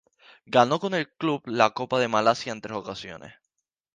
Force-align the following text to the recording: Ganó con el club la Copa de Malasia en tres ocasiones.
Ganó 0.47 0.79
con 0.79 0.95
el 0.95 1.11
club 1.13 1.43
la 1.45 1.69
Copa 1.75 1.99
de 1.99 2.07
Malasia 2.07 2.51
en 2.53 2.61
tres 2.61 2.75
ocasiones. 2.75 3.35